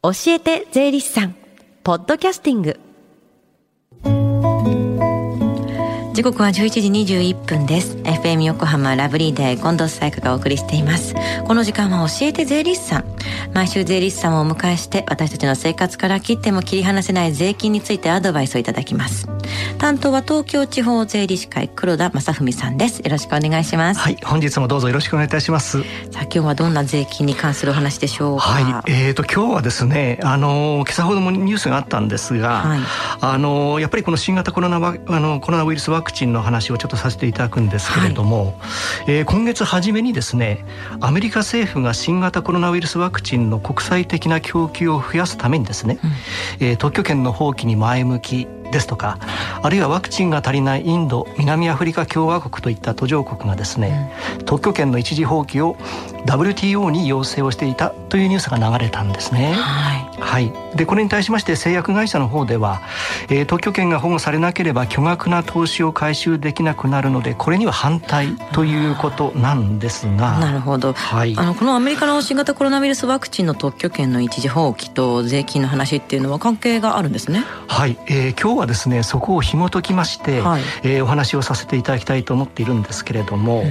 [0.00, 1.34] 教えて税理士さん。
[1.82, 2.78] ポッドキャスティング。
[6.18, 7.96] 時刻は11時21分です。
[7.98, 11.14] FM 横浜ラブリーデー近藤沙耶香がお送りしています。
[11.46, 13.04] この時間は教えて税理士さん。
[13.54, 19.28] 毎週税理士さんをお迎えして私たちの生活から切っても切り離せない税金についてアドバイスをいただきます。
[19.78, 22.98] 担当は東京地方税理士会黒田正文さんです。
[22.98, 24.00] よろしくお願いします。
[24.00, 25.82] はい本日もどうぞよろしくお願いいたします。
[25.82, 28.42] さあ今日はどんな税金に関するお話でしょうか？
[28.42, 32.80] はいえーと今日はですねあの今朝ほどもニュースがあったんですが、はい、
[33.20, 38.54] あのやっぱりこの新型コロナあのコロナウイルスワクチンの話をちょっとさせていただくんですけれども、はい、
[39.08, 40.64] えー、今月初めにですね
[41.00, 45.98] アメリカ政府が新型コロナウイルスワクチンの国際的な供給を増やすためにですね、
[46.60, 49.18] うん、えー、特許権の放棄に前向きですとか
[49.62, 55.76] あるいはワクチンが足りないインド南アフリカ共和国といった途上国がですね、うん、特許権の一時放棄を
[56.26, 59.52] WTO に要請をしていたというニュースが流れたんですね。
[59.52, 62.80] はい、はい、でこれに対しまして製薬会社の方では、
[63.30, 77.44] えー、特許権が保護されなければ巨額な投資を回収できなくなるのでこれには反対ということなんですがなるほど、はい、あのこのアメリカの新型コロナウイルスワクチンの特許権の一時放棄と税金の話っていうのは関係があるんですね。
[77.68, 83.62] はい、えー、今日はですねそこを紐解きまして、はい、えー、お話をさせていただきたいと思っているんですけれども、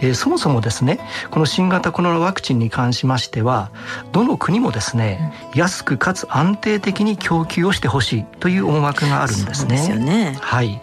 [0.00, 1.00] えー、そもそもですね
[1.30, 3.70] この新型コロナワクチンに関しましては
[4.12, 9.78] どの国もですね、安くかつ安定的に供給をしてほしいという思惑があるんですね。
[9.78, 10.38] すね。
[10.40, 10.80] はい。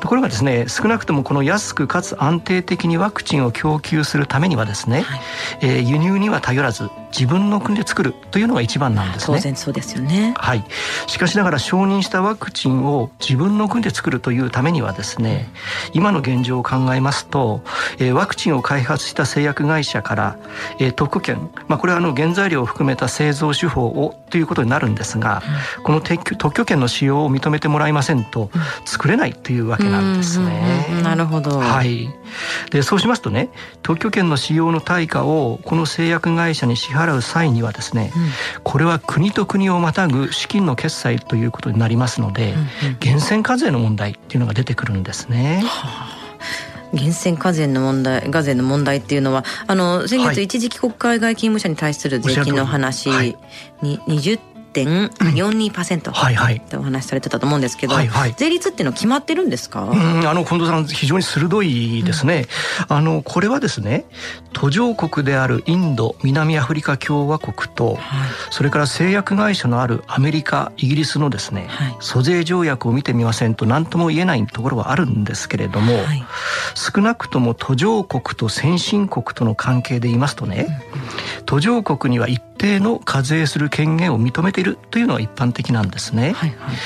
[0.00, 5.20] ところがですね少なくともこの安くかつ安定的にワクチンを供給するためにはですね、はい、
[5.60, 9.36] えー、輸入には頼らず自分の国で作るというのが一番なんですね。
[9.36, 10.34] 当然そうですよね。
[10.36, 10.64] はい。
[11.06, 15.50] しかしながら承認したワクチンを自分の国で作るというためにはですね、
[15.92, 17.62] 今の現状を考えますと、
[17.98, 20.38] えー、ワクチンを開発した製薬会社から、
[20.78, 25.42] えー、特許権、まあこれはあの原材料を含めた製造手法をということになるんですが、
[25.78, 28.50] うん、この特許権の使用を認めてもらいませんと
[28.86, 30.86] 作れないというわけなんですね。
[31.02, 31.58] なるほど。
[31.58, 32.08] はい。
[32.70, 33.50] でそうしますとね、
[33.82, 38.22] 特許権の使用の対価をこの製薬会社に支払払う際にはですね、うん、
[38.62, 42.66] これは国と国をまたぐ資金の決済ということになりますので、うんうん、
[43.00, 45.62] 源泉課税の問題っていうのが出てくるんですね。
[45.64, 46.22] はあ。
[46.92, 53.08] 源泉課税の問題課税の問題っていうのはあの先月一時帰国海外勤務者に対する税金の話
[53.80, 56.34] に20 1.42%はい。
[56.34, 56.56] はい。
[56.56, 58.08] ってお話しされてたと思うんですけど、はい。
[58.08, 59.84] はい、税率っていうの決まってるんですか？
[59.84, 60.26] うん。
[60.26, 62.46] あの近藤さん非常に鋭いですね。
[62.88, 64.06] うん、あのこれはですね
[64.62, 67.98] 途上国であるインド南アフリカ共和国と、はい、
[68.52, 76.24] それから製薬会社のあるアメリカイギリスのですね、はい、租税条約を見てみませんと何とも言えないところはあるんですけれども、はい、
[76.76, 80.80] 少なくとも途上国と先進国との関係で言いますとね、
[81.38, 86.32] うん、途上国には一定の課税する権限を認めているというのが一般的なんですね。
[86.34, 86.76] はいはい、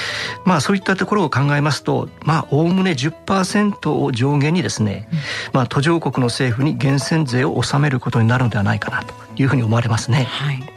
[0.46, 5.18] まあそういったところを考えますと、まあおおむね10%を上限にですね、うん、
[5.52, 10.24] まあ途上国の政府に源泉税を収めることになるのではないかなというふうに思われますね。
[10.24, 10.76] はい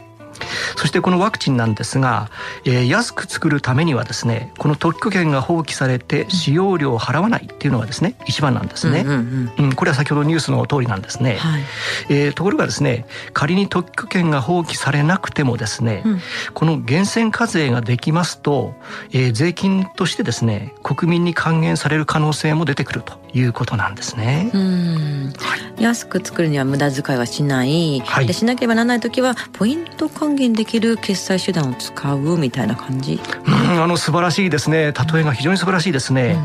[0.76, 2.30] そしてこのワクチンなんですが、
[2.64, 11.62] えー、安く作るためにはですねこの特許権が放棄されて使用料を払わないっていうのがですね一番なんですね、うん、うん、これは先ほどニュースの通りなんですね、はい、
[12.08, 16.20] えー、ところがですね仮に特許権が放棄されなくてもですね、うん、
[16.54, 18.74] この源泉課税ができますと、
[19.12, 24.50] えー、税金としてですね国民に還元される可能性も出てくるということなんですね。
[24.52, 33.20] はい、安く作るには無駄遣いはしない、はい、でしなければならない時はポイント還元できる決済手段を使うみたいな感じ？
[33.46, 34.92] うん、あの素晴らしいですね。
[34.92, 36.36] 例えが非常に素晴らしいですね。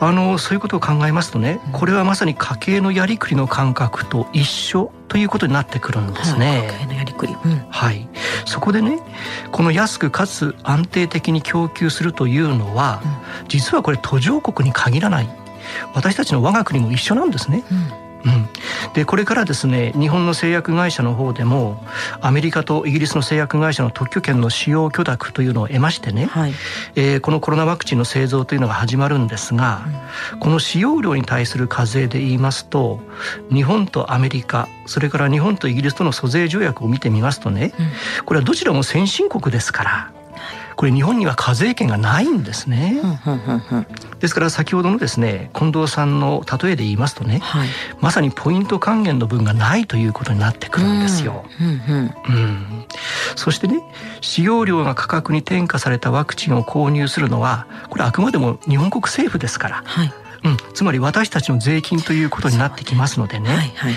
[0.00, 6.68] あのそういうことを考えますとね、これはまさに家計のやりくりの感覚と一緒ということになってくるんですね。
[6.72, 7.34] 家計のやりくり。
[7.44, 8.08] うん、はい。
[8.46, 8.98] そこでね、
[9.52, 13.02] この安くかつ安定的に供給するというのは、
[13.42, 15.28] うん、実はこれ途上国に限らない
[15.94, 17.64] 私たちの我が国も一緒なんですね。
[17.70, 18.48] うんうん、
[18.94, 21.82] でこれからですね日本の製薬会社の方でも
[22.20, 26.52] アメリカとイギリスの製薬会社の特許権の使用許諾というのを得ましてね、はい、
[26.96, 29.84] えー、このコロナワクチンの製造というのが始まるんですが、
[30.34, 33.00] うん、この使用量に対する課税で言いますと
[33.52, 37.72] 日本とアメリカそれから日本とイギリスとの租税条約を見てみますとね、
[38.18, 40.12] うん、これはどちらも先進国ですから
[40.80, 43.02] これ日本には課税権がないんですね。
[44.18, 47.68] ですから先ほどのですね近藤さんの例えで言いますとね、はい、
[48.00, 51.44] まさにポイント還元の分がないということになってくるんですよ。
[53.36, 53.82] そしてね
[54.22, 59.82] 使用量が価格に転嫁されたワクチンを購入するのはこれあくまでも日本国政府ですから。
[59.84, 60.12] はい。
[60.44, 63.94] うん、つまり私たちの税金ということになってきますのでね、はいはいはい、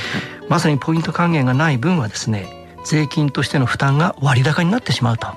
[0.50, 2.46] まさにポイント還元がない分はですね
[2.84, 5.28] 税金としての負担が割高になってしまうと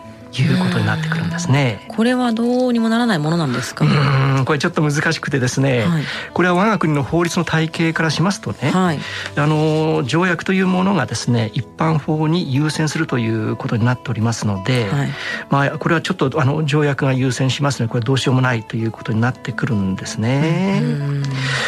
[0.42, 1.86] いうことになってくるんですね。
[1.88, 3.84] これはどうにもならないものなんですか？
[3.84, 4.44] うん。
[4.44, 6.02] これちょっと難しくてですね、はい、
[6.32, 8.98] これは我が国の法律の体系からしますとね、はい、
[9.36, 15.08] あの条約というものがですね一般法に優先するということになっておりますので、はい、
[15.50, 20.82] まあこれはちょっとあの条約が優先しますのでこれどうしようもないということになってくるんですね。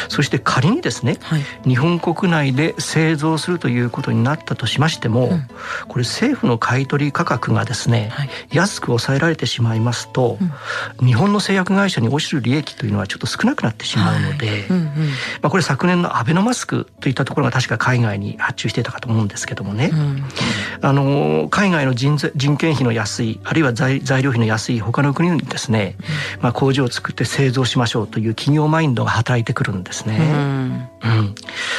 [0.09, 1.19] そして仮にですね、
[1.67, 5.49] 日本国内で製造するということになったとしましても、うん、
[5.87, 8.11] これ政府の買取価格がですね、
[8.59, 10.39] 安く抑えられてしまいますと、
[11.01, 14.67] うん、日本の製薬会社に落ちる利益というのはちょっと少なくなってしまうので、はい。
[14.67, 14.93] うんうん、ま
[15.43, 20.25] あ、これ昨年のアベノマスクといったところが確か海外に発注していたかと思うんですけどもね、うん、
[20.83, 25.97] あの海外の人人件費の安いあるいは材材料費の安い他の国にですね、
[26.41, 30.19] まあ、工場を作って製造しましょうという企業マインドが働いてくるんですね。
[30.19, 31.35] うん。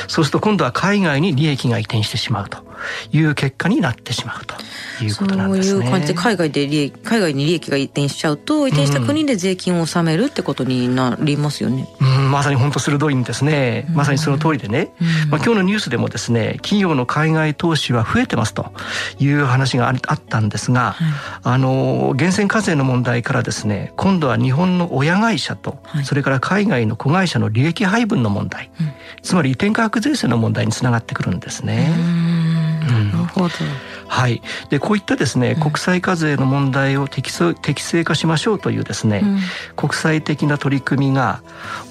[0.08, 2.69] そうすると今度は海外に利益が移転してしまうと
[3.12, 4.56] いう結果になってしまうと
[5.04, 5.72] いうことなんですね。
[5.72, 11.88] そういう感じで海外で利益海外に利益が移転しちゃうと移転した国で税金を納めるってことになりますよね。
[12.00, 13.88] うん、まさに本当鋭いんですね。
[13.94, 14.92] まさにその通りでね。
[15.30, 18.72] まあ今日のニュースでもですね、企業の海外投資は増えてますと
[19.20, 21.08] いう話があったんですが、はい、
[21.44, 28.92] あの源泉課税の問題からですね、今度は日本の親会社と、はい、それから海外の子会社の利益配分の問題、うん、
[29.22, 32.69] つまり移転価格税制の問題につながってくるんですね。
[32.90, 33.89] なるほど。
[34.10, 39.40] はい、でこういったですね、国際課税の問題を適適正化しましょうというですね、うん、
[39.76, 41.42] 国際的な取り組みが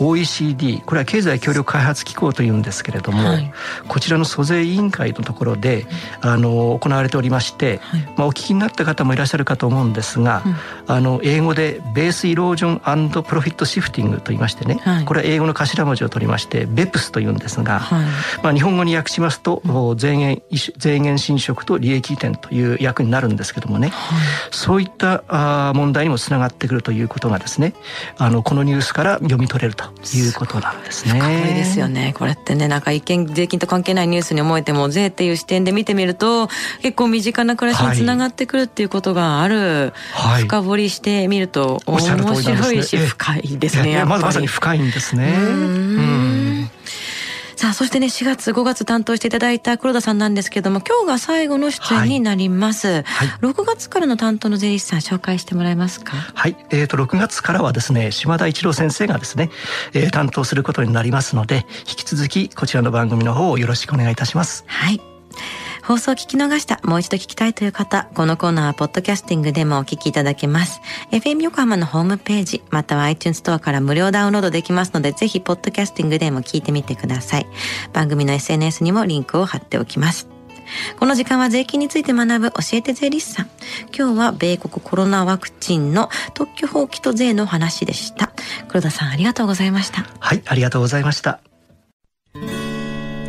[0.01, 3.53] OECD これは経済協力開発機構というんですけれども、はい、
[3.87, 5.87] こちらの租税委員会のところで、
[6.21, 10.57] あの行われておりまして、はい、まあ、お聞きになった方もいらっしゃるかと思うんですが、うん、
[10.87, 17.81] あの英語でベースイロージョンプロフィットシフティングと言いましてね、はい、これは英語の頭文字を取りまして BEPS というんですが、
[18.43, 20.43] まあ、日本語に訳しますと、うん、税源
[20.77, 24.19] 税源侵食と利益益移転という役になるんですけどもね、はい、
[24.51, 27.75] そういったあ問題にもつながってくるということがですね。
[28.17, 29.85] あのこのニュースから読み取れると
[30.15, 31.19] いうことなんですね。
[31.19, 32.15] 深いですよね。
[32.17, 36.49] これってねなんか一見税金と関係ないニュースに思えても税っていう視点で見てみると
[36.83, 44.05] 結構身近な暮らしにつながってくるっていうことがある、はい、深掘りしてみると面白いし深いですね。
[44.05, 45.35] まさに深いんですね。
[45.37, 45.41] う
[46.15, 46.18] ん
[47.59, 52.87] さあ、そしてね、4月、5月担当していただいた黒田さんなんですけども、今日が最後の出演になります。
[52.87, 56.15] はいはい、6月からの担当の税理士さん紹介してもらえますか？
[56.35, 56.57] はい。
[56.71, 59.51] えっ、ー、と、6月からはですね、島田一郎先生がですね、
[59.93, 64.63] えー、担当することになりますので、引き続きこちらの番組の方をよろしくお願いいたします。
[64.69, 65.18] はい。
[65.89, 70.83] 放送を聞き逃した、もう一度聞きたいという方、このコーナーはポッドキャスティングでもお聞きいただけます。
[71.13, 77.47] FM 横浜のホームページ、または iTunes ストアから無料ダウンロードできますので、ぜひポッドキャスティングでも聞いてみてください。
[77.95, 80.29] 番組の SNS にもリンクを貼っておきます。
[80.99, 83.51] この時間は税金について学ぶ教えて税理士さん。
[83.97, 88.31] 今日は米国コロナワクチンの特許法規と税の話でした。
[88.69, 90.05] 黒田さんありがとうございました。
[90.21, 91.41] はい、ありがとうございました。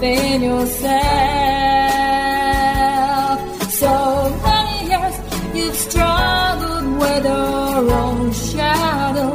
[0.00, 0.98] Been yourself.
[3.82, 3.94] So
[4.48, 5.16] many years
[5.54, 9.32] you've struggled with your own shadow.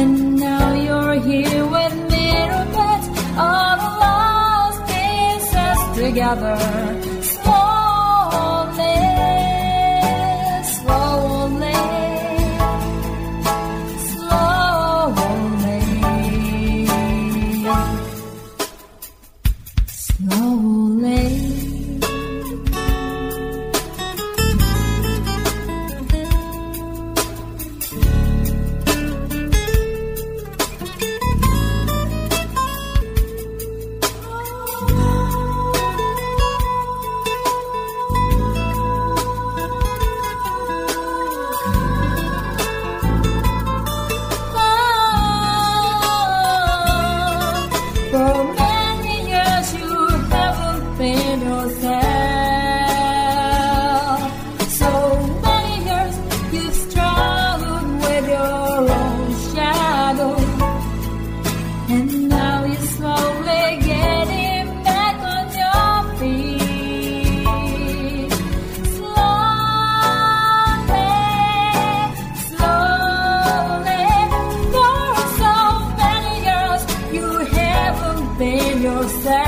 [0.00, 2.06] And now you're here with
[3.38, 6.95] all the lost pieces together.
[78.86, 79.45] Yourself.